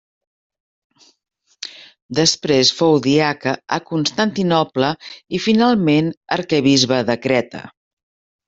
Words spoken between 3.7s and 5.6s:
a Constantinoble, i